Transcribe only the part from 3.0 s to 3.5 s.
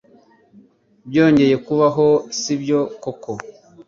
koko?